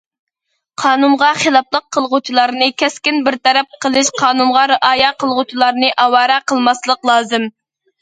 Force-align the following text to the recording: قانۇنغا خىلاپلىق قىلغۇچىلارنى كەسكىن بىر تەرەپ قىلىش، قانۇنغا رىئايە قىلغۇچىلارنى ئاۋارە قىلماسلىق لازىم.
قانۇنغا 0.83 1.29
خىلاپلىق 1.43 1.85
قىلغۇچىلارنى 1.97 2.71
كەسكىن 2.85 3.23
بىر 3.29 3.39
تەرەپ 3.49 3.79
قىلىش، 3.87 4.11
قانۇنغا 4.25 4.67
رىئايە 4.75 5.15
قىلغۇچىلارنى 5.23 5.97
ئاۋارە 6.03 6.43
قىلماسلىق 6.51 7.11
لازىم. 7.15 7.53